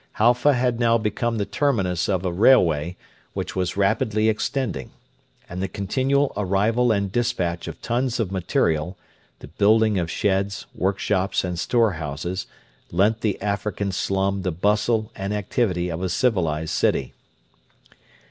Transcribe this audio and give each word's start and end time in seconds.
Halfa 0.13 0.55
had 0.55 0.79
now 0.79 0.97
become 0.97 1.37
the 1.37 1.45
terminus 1.45 2.09
of 2.09 2.25
a 2.25 2.33
railway, 2.33 2.97
which 3.33 3.55
was 3.55 3.77
rapidly 3.77 4.29
extending; 4.29 4.89
and 5.47 5.61
the 5.61 5.67
continual 5.67 6.33
arrival 6.35 6.91
and 6.91 7.11
despatch 7.11 7.67
of 7.67 7.79
tons 7.83 8.19
of 8.19 8.31
material, 8.31 8.97
the 9.41 9.47
building 9.47 9.99
of 9.99 10.09
sheds, 10.09 10.65
workshops, 10.73 11.43
and 11.43 11.59
storehouses 11.59 12.47
lent 12.89 13.21
the 13.21 13.39
African 13.43 13.91
slum 13.91 14.41
the 14.41 14.49
bustle 14.51 15.11
and 15.15 15.35
activity 15.35 15.89
of 15.89 16.01
a 16.01 16.09
civilised 16.09 16.73
city. 16.73 17.13